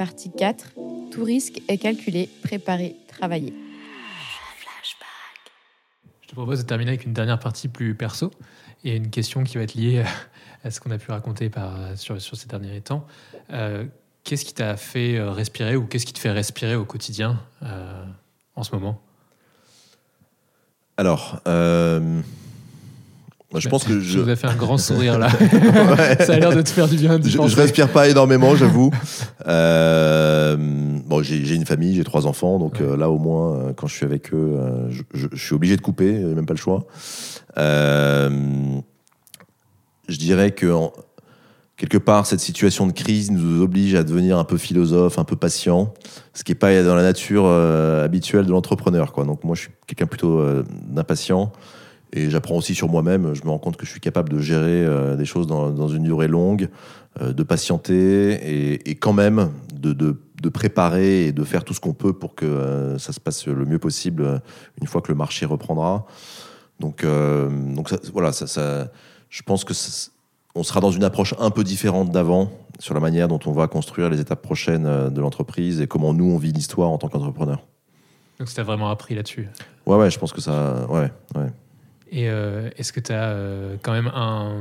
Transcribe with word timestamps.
Partie 0.00 0.30
4. 0.30 0.76
Tout 1.10 1.24
risque 1.24 1.60
est 1.68 1.76
calculé, 1.76 2.30
préparé, 2.42 2.96
travaillé. 3.06 3.52
Je 6.22 6.26
te 6.26 6.32
propose 6.34 6.60
de 6.60 6.66
terminer 6.66 6.92
avec 6.92 7.04
une 7.04 7.12
dernière 7.12 7.38
partie 7.38 7.68
plus 7.68 7.94
perso 7.94 8.30
et 8.82 8.96
une 8.96 9.10
question 9.10 9.44
qui 9.44 9.58
va 9.58 9.64
être 9.64 9.74
liée 9.74 10.02
à 10.64 10.70
ce 10.70 10.80
qu'on 10.80 10.90
a 10.90 10.96
pu 10.96 11.10
raconter 11.10 11.50
par, 11.50 11.98
sur, 11.98 12.18
sur 12.18 12.34
ces 12.34 12.48
derniers 12.48 12.80
temps. 12.80 13.06
Euh, 13.52 13.84
qu'est-ce 14.24 14.46
qui 14.46 14.54
t'a 14.54 14.78
fait 14.78 15.18
euh, 15.18 15.32
respirer 15.32 15.76
ou 15.76 15.84
qu'est-ce 15.84 16.06
qui 16.06 16.14
te 16.14 16.18
fait 16.18 16.30
respirer 16.30 16.76
au 16.76 16.86
quotidien 16.86 17.38
euh, 17.62 18.02
en 18.56 18.62
ce 18.62 18.74
moment? 18.74 19.02
Alors, 20.96 21.42
euh, 21.46 22.22
je 23.56 23.68
pense 23.68 23.84
que 23.84 23.98
je 24.00 24.18
vous 24.20 24.28
ai 24.30 24.36
fait 24.36 24.46
un 24.46 24.54
grand 24.54 24.78
sourire 24.78 25.18
là. 25.18 25.28
Ouais. 25.40 26.24
Ça 26.24 26.34
a 26.34 26.38
l'air 26.38 26.54
de 26.54 26.62
te 26.62 26.68
faire 26.68 26.86
du 26.88 26.96
bien. 26.96 27.18
Je, 27.22 27.28
je 27.30 27.56
respire 27.56 27.88
pas 27.88 28.08
énormément, 28.08 28.54
j'avoue. 28.54 28.90
Euh, 29.46 30.56
bon, 31.06 31.22
j'ai 31.22 31.54
une 31.54 31.66
famille, 31.66 31.94
j'ai 31.94 32.04
trois 32.04 32.26
enfants, 32.26 32.58
donc 32.58 32.74
Ouais. 32.74 32.82
euh, 32.86 32.96
là 32.96 33.10
au 33.10 33.18
moins, 33.18 33.56
euh, 33.56 33.72
quand 33.74 33.86
je 33.86 33.94
suis 33.94 34.06
avec 34.06 34.32
eux, 34.32 34.56
je, 34.90 35.02
je- 35.14 35.26
je 35.32 35.44
suis 35.44 35.54
obligé 35.54 35.76
de 35.76 35.82
couper, 35.82 36.12
même 36.12 36.46
pas 36.46 36.54
le 36.54 36.58
choix. 36.60 36.84
Euh, 37.58 38.30
je 40.08 40.16
dirais 40.16 40.50
que 40.52 40.70
en- 40.72 40.92
quelque 41.76 41.98
part, 41.98 42.26
cette 42.26 42.40
situation 42.40 42.86
de 42.86 42.92
crise 42.92 43.30
nous 43.30 43.62
oblige 43.62 43.94
à 43.94 44.02
devenir 44.04 44.38
un 44.38 44.44
peu 44.44 44.58
philosophe, 44.58 45.18
un 45.18 45.24
peu 45.24 45.36
patient, 45.36 45.92
ce 46.34 46.44
qui 46.44 46.52
n'est 46.52 46.56
pas 46.58 46.82
dans 46.82 46.94
la 46.94 47.02
nature 47.02 47.46
habituelle 47.46 48.46
de 48.46 48.50
l'entrepreneur. 48.50 49.12
Donc 49.24 49.44
moi, 49.44 49.54
je 49.56 49.62
suis 49.62 49.70
quelqu'un 49.86 50.06
plutôt 50.06 50.42
d'impatient. 50.88 51.52
Et 52.12 52.28
j'apprends 52.30 52.56
aussi 52.56 52.74
sur 52.74 52.88
moi-même. 52.88 53.34
Je 53.34 53.44
me 53.44 53.50
rends 53.50 53.58
compte 53.58 53.76
que 53.76 53.86
je 53.86 53.90
suis 53.90 54.00
capable 54.00 54.28
de 54.30 54.38
gérer 54.40 54.84
euh, 54.84 55.16
des 55.16 55.24
choses 55.24 55.46
dans, 55.46 55.70
dans 55.70 55.88
une 55.88 56.02
durée 56.02 56.28
longue, 56.28 56.68
euh, 57.20 57.32
de 57.32 57.42
patienter 57.42 58.32
et, 58.34 58.90
et 58.90 58.94
quand 58.96 59.12
même 59.12 59.50
de, 59.74 59.92
de- 59.92 60.20
de 60.42 60.48
préparer 60.48 61.26
et 61.26 61.32
de 61.32 61.44
faire 61.44 61.64
tout 61.64 61.74
ce 61.74 61.80
qu'on 61.80 61.92
peut 61.92 62.14
pour 62.14 62.34
que 62.34 62.46
euh, 62.46 62.98
ça 62.98 63.12
se 63.12 63.20
passe 63.20 63.46
le 63.46 63.64
mieux 63.66 63.78
possible 63.78 64.40
une 64.80 64.86
fois 64.86 65.02
que 65.02 65.12
le 65.12 65.14
marché 65.18 65.44
reprendra. 65.46 66.06
Donc, 66.80 67.04
donc 67.04 67.90
ça- 67.90 67.98
voilà, 68.12 68.32
ça, 68.32 68.46
ça- 68.46 68.88
je 69.28 69.42
pense 69.42 69.64
que 69.64 69.74
ça- 69.74 70.10
on 70.54 70.62
sera 70.62 70.80
dans 70.80 70.90
une 70.90 71.04
approche 71.04 71.34
un 71.38 71.50
peu 71.50 71.62
différente 71.62 72.10
d'avant 72.10 72.50
sur 72.78 72.94
la 72.94 73.00
manière 73.00 73.28
dont 73.28 73.38
on 73.46 73.52
va 73.52 73.68
construire 73.68 74.08
les 74.08 74.18
étapes 74.20 74.40
prochaines 74.42 75.10
de 75.10 75.20
l'entreprise 75.20 75.80
et 75.82 75.86
comment 75.86 76.14
nous 76.14 76.24
on 76.24 76.38
vit 76.38 76.52
l'histoire 76.52 76.88
en 76.88 76.96
tant 76.98 77.08
qu'entrepreneur. 77.08 77.60
Donc, 78.38 78.48
tu 78.48 78.58
as 78.58 78.64
vraiment 78.64 78.88
appris 78.90 79.14
là-dessus. 79.14 79.48
Ouais, 79.86 79.96
ouais, 79.96 80.10
je 80.10 80.18
pense 80.18 80.32
que 80.32 80.40
ça, 80.40 80.86
ouais, 80.88 81.12
ouais. 81.36 81.52
Et 82.10 82.28
euh, 82.28 82.68
est-ce 82.76 82.92
que 82.92 83.00
tu 83.00 83.12
as 83.12 83.34
quand 83.82 83.92
même 83.92 84.10
un, 84.14 84.56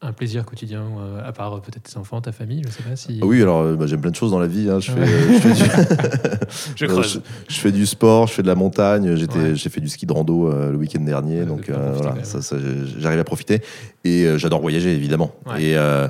un 0.00 0.12
plaisir 0.12 0.44
quotidien, 0.44 0.82
euh, 0.98 1.20
à 1.26 1.32
part 1.32 1.54
euh, 1.56 1.60
peut-être 1.60 1.84
tes 1.92 1.96
enfants, 1.96 2.20
ta 2.20 2.32
famille 2.32 2.62
Je 2.66 2.72
sais 2.72 2.82
pas 2.82 2.96
si. 2.96 3.20
Oui, 3.22 3.40
alors 3.40 3.60
euh, 3.60 3.76
bah, 3.76 3.86
j'aime 3.86 4.00
plein 4.00 4.10
de 4.10 4.16
choses 4.16 4.32
dans 4.32 4.40
la 4.40 4.48
vie. 4.48 4.68
hein. 4.68 4.80
Je, 4.80 4.90
fais, 4.90 5.06
je, 5.06 5.38
fais 5.38 5.54
du, 5.54 5.60
Je 6.76 6.84
Euh, 6.84 6.88
creuse. 6.88 7.20
je- 7.48 7.54
je 7.54 7.60
fais 7.60 7.70
du 7.72 7.86
sport, 7.86 8.26
je 8.26 8.32
fais 8.34 8.42
de 8.42 8.48
la 8.48 8.56
montagne. 8.56 9.14
J'étais, 9.14 9.38
Ouais. 9.38 9.54
j'ai 9.54 9.68
fait 9.70 9.80
du 9.80 9.88
ski 9.88 10.06
de 10.06 10.12
rando 10.12 10.50
euh, 10.50 10.72
le 10.72 10.76
week-end 10.76 11.00
dernier, 11.02 11.40
Ouais, 11.40 11.46
donc 11.46 11.68
euh, 11.70 11.92
voilà, 11.94 12.24
ça, 12.24 12.42
ça, 12.42 12.56
j'arrive 12.98 13.20
à 13.20 13.24
profiter. 13.24 13.62
Et 14.04 14.24
euh, 14.24 14.38
j'adore 14.38 14.60
voyager, 14.60 14.92
évidemment. 14.92 15.32
Ouais. 15.46 15.62
Et, 15.62 15.76
euh, 15.76 16.08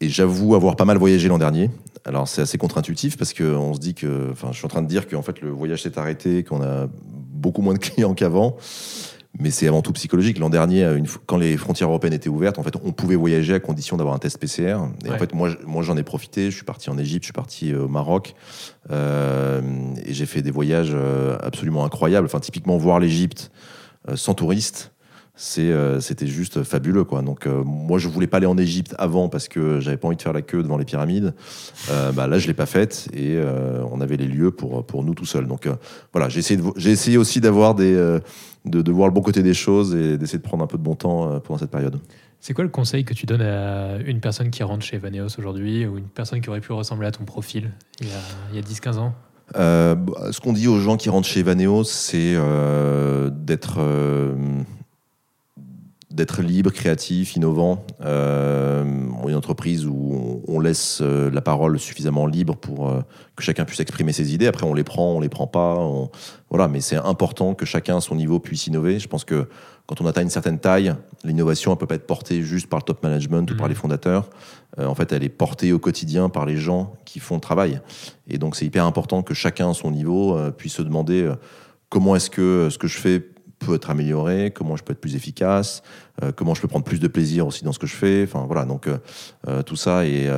et 0.00 0.08
j'avoue 0.08 0.54
avoir 0.54 0.76
pas 0.76 0.84
mal 0.86 0.96
voyagé 0.96 1.28
l'an 1.28 1.38
dernier. 1.38 1.70
Alors 2.06 2.28
c'est 2.28 2.40
assez 2.40 2.56
contre-intuitif 2.56 3.16
parce 3.18 3.32
que 3.32 3.42
on 3.42 3.74
se 3.74 3.80
dit 3.80 3.92
que, 3.94 4.28
enfin, 4.30 4.48
je 4.52 4.56
suis 4.58 4.64
en 4.64 4.68
train 4.68 4.82
de 4.82 4.86
dire 4.86 5.08
qu'en 5.08 5.22
fait 5.22 5.40
le 5.40 5.50
voyage 5.50 5.82
s'est 5.82 5.98
arrêté, 5.98 6.44
qu'on 6.44 6.62
a 6.62 6.86
beaucoup 6.92 7.62
moins 7.62 7.74
de 7.74 7.78
clients 7.80 8.14
qu'avant. 8.14 8.56
Mais 9.38 9.50
c'est 9.50 9.68
avant 9.68 9.82
tout 9.82 9.92
psychologique. 9.92 10.38
L'an 10.38 10.48
dernier, 10.50 10.84
une 10.96 11.06
fois- 11.06 11.20
quand 11.26 11.36
les 11.36 11.56
frontières 11.56 11.88
européennes 11.88 12.14
étaient 12.14 12.28
ouvertes, 12.30 12.58
en 12.58 12.62
fait, 12.62 12.74
on 12.82 12.92
pouvait 12.92 13.16
voyager 13.16 13.54
à 13.54 13.60
condition 13.60 13.96
d'avoir 13.96 14.14
un 14.14 14.18
test 14.18 14.38
PCR. 14.38 14.78
Et 15.04 15.10
en 15.10 15.18
fait, 15.18 15.34
moi, 15.34 15.50
moi, 15.66 15.82
j'en 15.82 15.96
ai 15.96 16.02
profité. 16.02 16.50
Je 16.50 16.56
suis 16.56 16.64
parti 16.64 16.88
en 16.90 16.96
Égypte, 16.98 17.24
je 17.24 17.26
suis 17.26 17.32
parti 17.32 17.72
euh, 17.72 17.84
au 17.84 17.88
Maroc, 17.88 18.34
euh, 18.90 19.60
et 20.04 20.12
j'ai 20.14 20.26
fait 20.26 20.42
des 20.42 20.50
voyages 20.50 20.92
euh, 20.94 21.36
absolument 21.42 21.84
incroyables. 21.84 22.26
Enfin, 22.26 22.40
typiquement 22.40 22.76
voir 22.76 22.98
l'Égypte 23.00 23.50
euh, 24.08 24.16
sans 24.16 24.34
touristes, 24.34 24.92
euh, 24.92 24.95
c'était 25.36 26.26
juste 26.26 26.62
fabuleux, 26.62 27.04
quoi. 27.04 27.22
Donc, 27.22 27.46
euh, 27.46 27.62
moi, 27.64 27.98
je 27.98 28.08
voulais 28.08 28.26
pas 28.26 28.38
aller 28.38 28.46
en 28.46 28.58
Égypte 28.58 28.94
avant 28.98 29.28
parce 29.28 29.48
que 29.48 29.80
j'avais 29.80 29.96
pas 29.96 30.08
envie 30.08 30.16
de 30.16 30.22
faire 30.22 30.32
la 30.32 30.42
queue 30.42 30.62
devant 30.62 30.78
les 30.78 30.84
pyramides. 30.84 31.34
Euh, 31.90 32.12
bah, 32.12 32.26
là, 32.26 32.38
je 32.38 32.46
l'ai 32.46 32.54
pas 32.54 32.66
faite 32.66 33.08
et 33.12 33.36
euh, 33.36 33.82
on 33.90 34.00
avait 34.00 34.16
les 34.16 34.26
lieux 34.26 34.50
pour 34.50 34.84
pour 34.84 35.04
nous 35.04 35.14
tout 35.14 35.26
seuls. 35.26 35.46
Donc, 35.46 35.66
euh, 35.66 35.74
voilà, 36.12 36.28
j'ai 36.28 36.40
essayé, 36.40 36.60
j'ai 36.76 36.90
essayé 36.90 37.18
aussi 37.18 37.40
d'avoir 37.40 37.74
des 37.74 37.94
euh, 37.94 38.18
de, 38.64 38.82
de 38.82 38.92
voir 38.92 39.08
le 39.08 39.14
bon 39.14 39.22
côté 39.22 39.42
des 39.42 39.54
choses 39.54 39.94
et 39.94 40.18
d'essayer 40.18 40.38
de 40.38 40.42
prendre 40.42 40.64
un 40.64 40.66
peu 40.66 40.78
de 40.78 40.82
bon 40.82 40.94
temps 40.94 41.30
euh, 41.30 41.38
pendant 41.38 41.58
cette 41.58 41.70
période. 41.70 42.00
C'est 42.40 42.52
quoi 42.52 42.64
le 42.64 42.70
conseil 42.70 43.04
que 43.04 43.14
tu 43.14 43.26
donnes 43.26 43.42
à 43.42 43.98
une 44.04 44.20
personne 44.20 44.50
qui 44.50 44.62
rentre 44.62 44.84
chez 44.84 44.98
Vaneos 44.98 45.38
aujourd'hui 45.38 45.86
ou 45.86 45.98
une 45.98 46.08
personne 46.08 46.40
qui 46.40 46.48
aurait 46.48 46.60
pu 46.60 46.72
ressembler 46.72 47.06
à 47.08 47.12
ton 47.12 47.24
profil 47.24 47.72
il 48.00 48.08
y 48.08 48.58
a, 48.58 48.60
a 48.60 48.62
10-15 48.62 48.98
ans? 48.98 49.14
Euh, 49.54 49.94
bah, 49.94 50.32
ce 50.32 50.40
qu'on 50.40 50.52
dit 50.52 50.68
aux 50.68 50.78
gens 50.78 50.96
qui 50.96 51.08
rentrent 51.08 51.28
chez 51.28 51.42
Vaneos, 51.42 51.84
c'est 51.84 52.34
euh, 52.34 53.30
d'être 53.30 53.76
euh, 53.78 54.34
d'être 56.16 56.40
libre, 56.42 56.70
créatif, 56.70 57.36
innovant. 57.36 57.84
Euh, 58.00 58.82
on 59.22 59.28
est 59.28 59.32
une 59.32 59.36
entreprise 59.36 59.86
où 59.86 60.42
on, 60.48 60.58
laisse 60.60 61.00
euh, 61.02 61.30
la 61.30 61.42
parole 61.42 61.78
suffisamment 61.78 62.26
libre 62.26 62.56
pour 62.56 62.88
euh, 62.88 63.00
que 63.36 63.42
chacun 63.42 63.66
puisse 63.66 63.80
exprimer 63.80 64.12
ses 64.12 64.32
idées. 64.34 64.46
Après, 64.46 64.64
on 64.66 64.72
les 64.72 64.82
prend, 64.82 65.12
on 65.12 65.20
les 65.20 65.28
prend 65.28 65.46
pas. 65.46 65.76
on- 65.78 66.10
Voilà, 66.48 66.68
mais 66.68 66.80
c'est 66.80 66.96
important 66.96 67.54
que 67.54 67.66
chacun 67.66 67.98
à 67.98 68.00
son 68.00 68.14
niveau 68.16 68.40
puisse 68.40 68.66
innover. 68.66 68.98
Je 68.98 69.08
pense 69.08 69.24
que 69.24 69.46
quand 69.86 70.00
on 70.00 70.06
atteint 70.06 70.22
une 70.22 70.30
certaine 70.30 70.58
taille, 70.58 70.94
l'innovation 71.22 71.72
ne 71.72 71.76
peut 71.76 71.86
pas 71.86 71.96
être 71.96 72.06
portée 72.06 72.42
juste 72.42 72.68
par 72.68 72.78
le 72.78 72.84
top 72.84 73.02
management 73.02 73.48
ou 73.50 73.54
par 73.56 73.66
Mhm. 73.66 73.72
les 73.72 73.74
fondateurs. 73.76 74.30
Euh, 74.78 74.86
en 74.86 74.94
fait, 74.94 75.12
elle 75.12 75.22
est 75.22 75.28
portée 75.28 75.72
au 75.74 75.78
quotidien 75.78 76.30
par 76.30 76.46
les 76.46 76.56
gens 76.56 76.94
qui 77.04 77.20
font 77.20 77.34
le 77.34 77.40
travail. 77.42 77.80
Et 78.26 78.38
donc, 78.38 78.56
c'est 78.56 78.64
hyper 78.64 78.86
important 78.86 79.22
que 79.22 79.34
chacun 79.34 79.70
à 79.70 79.74
son 79.74 79.90
niveau 79.90 80.36
puisse 80.56 80.72
se 80.74 80.82
demander 80.82 81.30
comment 81.90 82.16
est-ce 82.16 82.30
que 82.30 82.68
ce 82.70 82.78
que 82.78 82.86
je 82.88 82.98
fais 82.98 83.22
peut 83.58 83.74
être 83.74 83.90
amélioré, 83.90 84.52
comment 84.54 84.76
je 84.76 84.84
peux 84.84 84.92
être 84.92 85.00
plus 85.00 85.16
efficace, 85.16 85.82
euh, 86.22 86.32
comment 86.32 86.54
je 86.54 86.60
peux 86.60 86.68
prendre 86.68 86.84
plus 86.84 87.00
de 87.00 87.08
plaisir 87.08 87.46
aussi 87.46 87.64
dans 87.64 87.72
ce 87.72 87.78
que 87.78 87.86
je 87.86 87.94
fais. 87.94 88.24
Enfin 88.24 88.44
voilà, 88.46 88.64
donc 88.64 88.86
euh, 88.86 88.98
euh, 89.48 89.62
tout 89.62 89.76
ça 89.76 90.06
est 90.06 90.28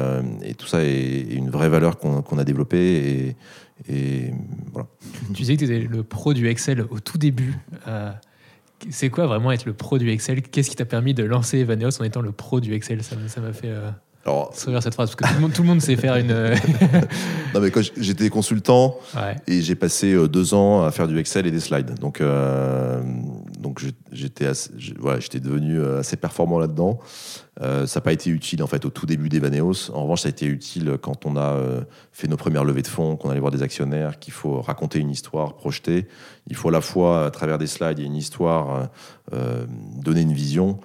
et 0.42 0.54
tout 0.54 0.66
ça 0.66 0.84
est, 0.84 1.26
une 1.30 1.50
vraie 1.50 1.68
valeur 1.68 1.98
qu'on 1.98 2.38
a 2.38 2.44
développée 2.44 3.36
et, 3.88 4.32
voilà. 4.72 4.88
Tu 5.28 5.42
disais 5.42 5.56
que 5.56 5.64
tu 5.64 5.72
étais 5.72 5.86
le 5.86 6.02
pro 6.02 6.34
du 6.34 6.48
Excel 6.48 6.84
au 6.90 7.00
tout 7.00 7.18
début. 7.18 7.54
C'est 8.90 9.08
quoi 9.10 9.26
vraiment 9.26 9.50
être 9.50 9.64
le 9.64 9.72
pro 9.72 9.98
du 9.98 10.10
Excel? 10.10 10.42
Qu'est-ce 10.42 10.70
qui 10.70 10.76
t'a 10.76 10.84
permis 10.84 11.14
de 11.14 11.24
lancer 11.24 11.64
Vaneos 11.64 12.00
en 12.00 12.04
étant 12.04 12.20
le 12.20 12.32
pro 12.32 12.60
du 12.60 12.74
Excel? 12.74 13.02
Ça 13.02 13.16
m'a- 13.40 13.52
fait 13.52 13.72
Alors 14.28 14.82
cette 14.82 14.94
phrase 14.94 15.14
parce 15.14 15.16
que 15.16 15.24
tout 15.24 15.34
le 15.34 15.40
monde, 15.40 15.52
tout 15.52 15.62
le 15.62 15.68
monde 15.68 15.80
sait 15.80 15.96
faire 15.96 16.16
une. 16.16 16.28
non 17.54 17.60
mais 17.60 17.70
quand 17.70 17.82
j'étais 17.96 18.28
consultant, 18.28 18.98
ouais. 19.16 19.36
Et 19.46 19.62
j'ai 19.62 19.74
passé 19.74 20.12
euh, 20.12 20.28
deux 20.28 20.54
ans 20.54 20.84
à 20.84 20.90
faire 20.90 21.08
du 21.08 21.18
Excel 21.18 21.46
et 21.46 21.50
des 21.50 21.60
slides. 21.60 21.98
Donc, 21.98 22.20
euh, 22.20 23.00
donc 23.58 23.82
j'étais 24.12 24.46
voilà, 24.98 25.18
devenu 25.18 25.78
euh, 25.78 26.00
assez 26.00 26.16
performant 26.16 26.58
là-dedans. 26.58 26.98
Euh, 27.60 27.86
ça 27.86 27.98
n'a 27.98 28.04
pas 28.04 28.12
été 28.12 28.30
utile 28.30 28.62
en 28.62 28.66
fait 28.66 28.84
au 28.84 28.90
tout 28.90 29.06
début 29.06 29.28
d'Evaneos. 29.28 29.90
En 29.92 30.02
revanche, 30.02 30.22
ça 30.22 30.28
a 30.28 30.30
été 30.30 30.46
utile 30.46 30.96
quand 31.00 31.26
on 31.26 31.36
a 31.36 31.54
euh, 31.54 31.80
fait 32.12 32.28
nos 32.28 32.36
premières 32.36 32.64
levées 32.64 32.82
de 32.82 32.88
fonds, 32.88 33.16
qu'on 33.16 33.30
allait 33.30 33.40
voir 33.40 33.52
des 33.52 33.62
actionnaires, 33.62 34.18
qu'il 34.18 34.32
faut 34.32 34.60
raconter 34.60 35.00
une 35.00 35.10
histoire, 35.10 35.56
projeter. 35.56 36.06
Il 36.46 36.56
faut 36.56 36.68
à 36.68 36.72
la 36.72 36.80
fois, 36.80 37.26
à 37.26 37.30
travers 37.30 37.58
des 37.58 37.66
slides, 37.66 37.98
a 37.98 38.02
une 38.02 38.16
histoire, 38.16 38.88
donner 40.02 40.22
une 40.22 40.32
vision. 40.32 40.78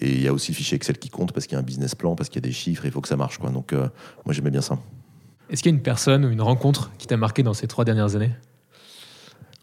Et 0.00 0.10
il 0.12 0.22
y 0.22 0.28
a 0.28 0.32
aussi 0.32 0.52
le 0.52 0.56
fichier 0.56 0.76
Excel 0.76 0.98
qui 0.98 1.10
compte 1.10 1.32
parce 1.32 1.46
qu'il 1.46 1.54
y 1.54 1.56
a 1.56 1.60
un 1.60 1.64
business 1.64 1.94
plan, 1.94 2.14
parce 2.14 2.28
qu'il 2.28 2.42
y 2.42 2.44
a 2.44 2.48
des 2.48 2.52
chiffres, 2.52 2.84
il 2.84 2.90
faut 2.90 3.00
que 3.00 3.08
ça 3.08 3.16
marche. 3.16 3.38
Quoi. 3.38 3.50
Donc, 3.50 3.72
euh, 3.72 3.88
moi, 4.24 4.32
j'aimais 4.34 4.50
bien 4.50 4.60
ça. 4.60 4.78
Est-ce 5.48 5.62
qu'il 5.62 5.70
y 5.70 5.74
a 5.74 5.76
une 5.76 5.82
personne 5.82 6.24
ou 6.24 6.30
une 6.30 6.42
rencontre 6.42 6.90
qui 6.98 7.06
t'a 7.06 7.16
marqué 7.16 7.42
dans 7.42 7.54
ces 7.54 7.66
trois 7.66 7.84
dernières 7.84 8.16
années? 8.16 8.32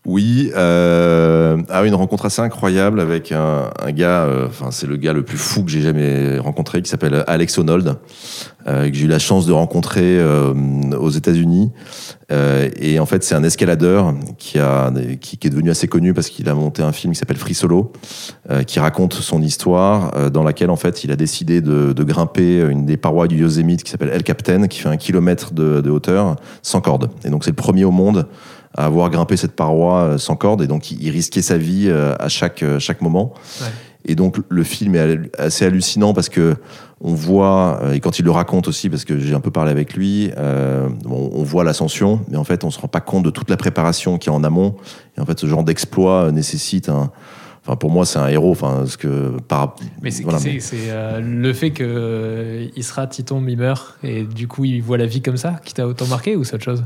Oui, 0.05 0.51
euh, 0.53 1.61
ah, 1.69 1.85
une 1.85 1.95
rencontre 1.95 2.25
assez 2.25 2.41
incroyable 2.41 2.99
avec 2.99 3.31
un, 3.31 3.69
un 3.81 3.91
gars, 3.93 4.23
euh, 4.23 4.47
enfin 4.47 4.69
c'est 4.69 4.85
le 4.85 4.97
gars 4.97 5.13
le 5.13 5.23
plus 5.23 5.37
fou 5.37 5.63
que 5.63 5.71
j'ai 5.71 5.79
jamais 5.79 6.37
rencontré, 6.39 6.81
qui 6.81 6.89
s'appelle 6.89 7.23
Alex 7.25 7.57
Honnold, 7.57 7.95
euh, 8.67 8.89
que 8.89 8.95
j'ai 8.95 9.05
eu 9.05 9.07
la 9.07 9.19
chance 9.19 9.45
de 9.45 9.53
rencontrer 9.53 10.19
euh, 10.19 10.53
aux 10.99 11.09
États-Unis. 11.09 11.71
Euh, 12.33 12.69
et 12.81 12.99
en 12.99 13.05
fait, 13.05 13.23
c'est 13.23 13.35
un 13.35 13.45
escaladeur 13.45 14.13
qui, 14.37 14.59
a, 14.59 14.91
qui, 15.21 15.37
qui 15.37 15.47
est 15.47 15.49
devenu 15.49 15.69
assez 15.69 15.87
connu 15.87 16.13
parce 16.13 16.27
qu'il 16.27 16.49
a 16.49 16.53
monté 16.53 16.83
un 16.83 16.91
film 16.91 17.13
qui 17.13 17.19
s'appelle 17.19 17.37
Free 17.37 17.53
Solo, 17.53 17.93
qui 18.67 18.81
raconte 18.81 19.13
son 19.13 19.41
histoire, 19.41 20.31
dans 20.31 20.43
laquelle 20.43 20.69
en 20.69 20.75
fait 20.75 21.05
il 21.05 21.11
a 21.11 21.15
décidé 21.15 21.61
de, 21.61 21.93
de 21.93 22.03
grimper 22.03 22.59
une 22.59 22.85
des 22.85 22.97
parois 22.97 23.27
du 23.27 23.37
Yosemite 23.37 23.83
qui 23.83 23.91
s'appelle 23.91 24.09
El 24.09 24.23
Captain, 24.23 24.67
qui 24.67 24.79
fait 24.79 24.89
un 24.89 24.97
kilomètre 24.97 25.53
de, 25.53 25.79
de 25.79 25.89
hauteur 25.89 26.35
sans 26.61 26.81
corde. 26.81 27.09
Et 27.23 27.29
donc 27.29 27.45
c'est 27.45 27.51
le 27.51 27.55
premier 27.55 27.85
au 27.85 27.91
monde 27.91 28.27
à 28.75 28.85
avoir 28.85 29.09
grimpé 29.09 29.37
cette 29.37 29.55
paroi 29.55 29.99
euh, 29.99 30.17
sans 30.17 30.35
corde 30.35 30.61
et 30.61 30.67
donc 30.67 30.91
il 30.91 31.09
risquait 31.09 31.41
sa 31.41 31.57
vie 31.57 31.87
euh, 31.87 32.15
à 32.19 32.29
chaque, 32.29 32.63
euh, 32.63 32.79
chaque 32.79 33.01
moment. 33.01 33.33
Ouais. 33.61 33.67
Et 34.05 34.15
donc 34.15 34.37
le 34.49 34.63
film 34.63 34.95
est 34.95 35.39
assez 35.39 35.65
hallucinant 35.65 36.13
parce 36.13 36.29
que 36.29 36.55
on 36.99 37.13
voit, 37.13 37.81
et 37.93 37.99
quand 37.99 38.19
il 38.19 38.25
le 38.25 38.31
raconte 38.31 38.67
aussi, 38.69 38.89
parce 38.89 39.03
que 39.03 39.19
j'ai 39.19 39.33
un 39.33 39.41
peu 39.41 39.51
parlé 39.51 39.71
avec 39.71 39.93
lui, 39.93 40.31
euh, 40.37 40.87
bon, 41.03 41.31
on 41.33 41.43
voit 41.43 41.65
l'ascension, 41.65 42.21
mais 42.29 42.37
en 42.37 42.43
fait 42.45 42.63
on 42.63 42.71
se 42.71 42.79
rend 42.79 42.87
pas 42.87 43.01
compte 43.01 43.23
de 43.23 43.29
toute 43.29 43.49
la 43.49 43.57
préparation 43.57 44.17
qu'il 44.17 44.31
y 44.31 44.35
a 44.35 44.37
en 44.37 44.43
amont. 44.43 44.75
Et 45.17 45.21
en 45.21 45.25
fait 45.25 45.39
ce 45.39 45.47
genre 45.47 45.63
d'exploit 45.63 46.31
nécessite 46.31 46.89
un, 46.89 47.11
Enfin, 47.65 47.77
pour 47.77 47.91
moi, 47.91 48.05
c'est 48.05 48.19
un 48.19 48.27
héros. 48.27 48.51
Enfin, 48.51 48.79
parce 48.79 48.97
que 48.97 49.37
par. 49.47 49.75
Mais 50.01 50.11
c'est 50.11 50.23
voilà, 50.23 50.39
mais- 50.43 50.59
euh, 50.89 51.21
le 51.21 51.53
fait 51.53 51.71
que 51.71 51.83
euh, 51.85 52.67
il 52.75 52.83
sera 52.83 53.07
Titon, 53.07 53.41
il 53.47 53.57
meurt, 53.57 53.97
et 54.03 54.23
du 54.23 54.49
coup 54.49 54.65
il 54.65 54.81
voit 54.81 54.97
la 54.97 55.05
vie 55.05 55.21
comme 55.21 55.37
ça 55.37 55.61
qui 55.63 55.73
t'a 55.73 55.87
autant 55.87 56.07
marqué 56.07 56.35
ou 56.35 56.43
c'est 56.43 56.55
autre 56.55 56.65
chose? 56.65 56.83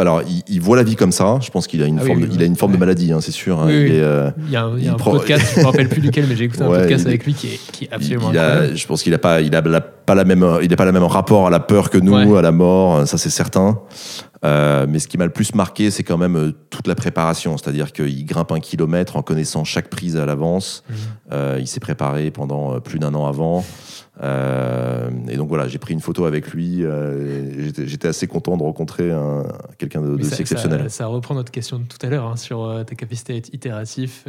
Alors, 0.00 0.22
il, 0.22 0.42
il 0.48 0.60
voit 0.60 0.76
la 0.76 0.82
vie 0.82 0.96
comme 0.96 1.12
ça. 1.12 1.38
Je 1.42 1.50
pense 1.50 1.66
qu'il 1.66 1.82
a 1.82 1.86
une 1.86 1.98
Ah 2.00 2.04
forme, 2.04 2.22
oui, 2.22 2.28
de, 2.28 2.34
il 2.34 2.42
a 2.42 2.44
une 2.46 2.56
forme 2.56 2.72
de 2.72 2.76
maladie, 2.78 3.12
hein, 3.12 3.20
c'est 3.20 3.30
sûr. 3.32 3.60
hein. 3.60 3.66
Il 3.70 3.74
est, 3.92 4.00
euh, 4.00 4.30
Il 4.46 4.50
y 4.52 4.56
a 4.56 4.64
un, 4.64 4.78
y 4.78 4.88
a 4.88 4.94
podcast, 4.94 5.44
je 5.56 5.60
me 5.60 5.66
rappelle 5.66 5.88
plus 5.88 6.00
duquel, 6.00 6.26
mais 6.28 6.36
j'ai 6.36 6.44
écouté 6.44 6.62
un 6.62 6.68
Ouais, 6.70 6.80
podcast 6.80 7.06
avec 7.06 7.24
lui 7.24 7.34
qui 7.34 7.48
est, 7.48 7.60
qui 7.72 7.84
est 7.84 7.88
il- 7.90 7.94
absolument 7.94 8.30
il 8.32 8.38
a- 8.38 8.74
je 8.74 8.86
pense 8.86 9.02
qu'il 9.02 9.12
n'a 9.12 9.18
pas, 9.18 9.40
il 9.40 9.54
a, 9.54 9.60
la- 9.60 9.80
pas 9.80 10.14
la 10.14 10.24
même, 10.24 10.46
il 10.62 10.74
pas 10.76 10.84
la 10.84 10.92
même 10.92 11.02
rapport 11.04 11.46
à 11.46 11.50
la 11.50 11.60
peur 11.60 11.90
que 11.90 11.98
nous, 11.98 12.12
Ouais. 12.14 12.38
à 12.38 12.42
la 12.42 12.52
mort. 12.52 13.06
Ça, 13.06 13.18
c'est 13.18 13.30
certain. 13.30 13.78
Euh, 14.44 14.86
mais 14.88 14.98
ce 14.98 15.08
qui 15.08 15.16
m'a 15.16 15.24
le 15.24 15.30
plus 15.32 15.54
marqué, 15.54 15.90
c'est 15.90 16.02
quand 16.02 16.18
même 16.18 16.36
euh, 16.36 16.52
toute 16.68 16.86
la 16.86 16.94
préparation. 16.94 17.56
C'est-à-dire 17.56 17.92
qu'il 17.92 18.26
grimpe 18.26 18.52
un 18.52 18.60
kilomètre 18.60 19.16
en 19.16 19.22
connaissant 19.22 19.64
chaque 19.64 19.88
prise 19.88 20.16
à 20.18 20.26
l'avance. 20.26 20.82
Mhm. 20.90 20.96
Euh, 21.32 21.56
il 21.60 21.66
s'est 21.66 21.80
préparé 21.80 22.30
pendant 22.30 22.78
plus 22.80 22.98
d'un 22.98 23.14
an 23.14 23.26
avant. 23.26 23.64
Euh, 24.22 25.10
et 25.28 25.36
donc 25.36 25.48
voilà, 25.48 25.66
j'ai 25.66 25.78
pris 25.78 25.92
une 25.92 26.00
photo 26.00 26.24
avec 26.24 26.52
lui. 26.52 26.84
euh, 26.84 27.70
j'étais- 27.86 28.08
assez 28.08 28.26
content 28.26 28.56
de 28.56 28.62
rencontrer 28.62 29.10
un- 29.10 29.44
quelqu'un 29.78 30.00
de, 30.02 30.08
Mais 30.10 30.18
de 30.18 30.22
ça, 30.24 30.36
si 30.36 30.42
exceptionnel. 30.42 30.82
ça- 30.84 30.88
ça 30.88 31.06
reprend 31.06 31.34
notre 31.34 31.50
question 31.50 31.78
de 31.78 31.84
tout 31.84 31.98
à 32.06 32.08
l'heure 32.10 32.26
hein, 32.26 32.36
sur 32.36 32.62
euh, 32.64 32.84
ta 32.84 32.94
capacité 32.94 33.32
à 33.32 33.36
être 33.36 33.52
itératif. 33.52 34.24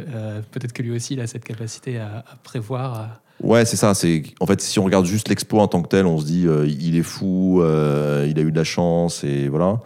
Peut-être 0.50 0.72
que 0.72 0.82
lui 0.82 0.90
aussi, 0.92 1.14
il 1.14 1.20
a 1.20 1.26
cette 1.26 1.44
capacité 1.44 1.98
à, 1.98 2.24
à 2.30 2.36
prévoir. 2.42 2.94
à- 2.94 3.20
Ouais, 3.42 3.64
c'est 3.66 3.76
ça. 3.76 3.92
C'est 3.94 4.22
en 4.40 4.46
fait, 4.46 4.60
si 4.62 4.78
on 4.78 4.84
regarde 4.84 5.04
juste 5.04 5.28
l'exploit 5.28 5.62
en 5.62 5.68
tant 5.68 5.82
que 5.82 5.88
tel, 5.88 6.06
on 6.06 6.18
se 6.18 6.24
dit 6.24 6.46
il 6.66 6.96
est 6.96 7.02
fou, 7.02 7.60
il 7.62 8.38
a 8.38 8.42
eu 8.42 8.50
de 8.50 8.56
la 8.56 8.64
chance 8.64 9.22
et 9.24 9.48
voilà. 9.48 9.80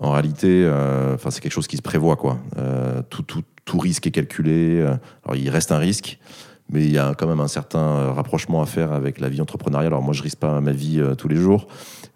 En 0.00 0.12
réalité, 0.12 0.70
enfin, 1.14 1.30
c'est 1.30 1.40
quelque 1.40 1.52
chose 1.52 1.66
qui 1.66 1.76
se 1.76 1.82
prévoit 1.82 2.16
quoi. 2.16 2.38
Tout, 3.10 3.22
tout, 3.22 3.42
tout 3.64 3.78
risque 3.78 4.06
est 4.06 4.12
calculé. 4.12 4.80
Alors, 5.24 5.36
il 5.36 5.50
reste 5.50 5.72
un 5.72 5.78
risque, 5.78 6.18
mais 6.72 6.84
il 6.84 6.90
y 6.90 6.98
a 6.98 7.14
quand 7.14 7.26
même 7.26 7.40
un 7.40 7.48
certain 7.48 7.78
euh, 7.78 8.12
rapprochement 8.12 8.62
à 8.62 8.66
faire 8.66 8.92
avec 8.92 9.20
la 9.20 9.28
vie 9.28 9.40
entrepreneuriale. 9.40 9.92
Alors 9.92 10.02
moi, 10.02 10.14
je 10.14 10.22
risque 10.22 10.38
pas 10.38 10.60
ma 10.60 10.72
vie 10.72 10.98
euh, 10.98 11.14
tous 11.14 11.28
les 11.28 11.36
jours, 11.36 11.68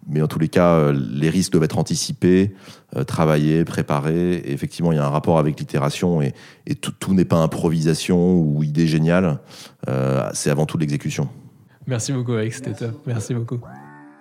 mais 0.09 0.23
en 0.23 0.27
tous 0.27 0.39
les 0.39 0.49
cas, 0.49 0.75
euh, 0.75 0.99
les 1.13 1.31
risques 1.31 1.53
doivent 1.53 1.65
être 1.65 1.79
anticipés, 1.79 2.55
euh, 2.97 3.05
travaillés, 3.05 3.65
préparés. 3.65 4.35
Et 4.35 4.53
effectivement, 4.53 4.93
il 4.93 4.97
y 4.97 4.99
a 4.99 5.07
un 5.07 5.11
rapport 5.11 5.39
avec 5.39 5.61
l'itération 5.61 6.23
et, 6.23 6.33
et 6.67 6.75
tout, 6.75 6.93
tout 6.93 7.15
n'est 7.15 7.25
pas 7.25 7.37
improvisation 7.37 8.39
ou 8.39 8.63
idée 8.63 8.87
géniale. 8.87 9.39
Euh, 9.89 10.29
c'est 10.33 10.51
avant 10.51 10.67
tout 10.67 10.79
l'exécution. 10.79 11.29
Merci 11.87 12.13
beaucoup, 12.13 12.33
Alex, 12.33 12.57
c'était 12.57 12.73
top. 12.73 13.03
Merci 13.07 13.35
beaucoup. 13.35 13.61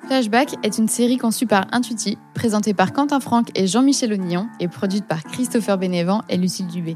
Flashback 0.08 0.56
est 0.64 0.78
une 0.78 0.88
série 0.88 1.18
conçue 1.18 1.48
par 1.48 1.66
Intuiti, 1.72 2.20
présentée 2.36 2.76
par 2.76 2.94
Quentin 2.94 3.20
Franck 3.20 3.50
et 3.56 3.66
Jean-Michel 3.66 4.14
Ognillon 4.14 4.48
et 4.60 4.68
produite 4.68 5.08
par 5.08 5.24
Christopher 5.24 5.80
Bénévent 5.80 6.22
et 6.30 6.38
Lucille 6.38 6.68
Dubé. 6.68 6.96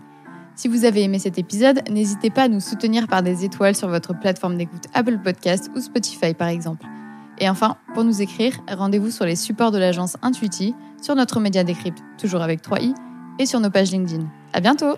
Si 0.60 0.68
vous 0.68 0.84
avez 0.84 1.04
aimé 1.04 1.20
cet 1.20 1.38
épisode, 1.38 1.90
n'hésitez 1.90 2.30
pas 2.30 2.44
à 2.44 2.48
nous 2.50 2.60
soutenir 2.60 3.08
par 3.08 3.24
des 3.24 3.46
étoiles 3.46 3.78
sur 3.78 3.88
votre 3.88 4.14
plateforme 4.14 4.58
d'écoute 4.58 4.88
Apple 4.94 5.18
Podcast 5.24 5.72
ou 5.74 5.80
Spotify 5.80 6.34
par 6.34 6.50
exemple. 6.50 6.86
Et 7.38 7.48
enfin, 7.48 7.78
pour 7.94 8.04
nous 8.04 8.22
écrire, 8.22 8.60
rendez-vous 8.70 9.10
sur 9.10 9.24
les 9.24 9.38
supports 9.38 9.72
de 9.72 9.78
l'agence 9.78 10.18
Intuiti, 10.22 10.76
sur 11.02 11.16
notre 11.16 11.40
média 11.40 11.64
Décrypte, 11.64 12.04
toujours 12.18 12.42
avec 12.42 12.62
3i, 12.62 12.94
et 13.40 13.46
sur 13.46 13.62
nos 13.62 13.70
pages 13.70 13.92
LinkedIn. 13.92 14.28
À 14.52 14.60
bientôt! 14.60 14.98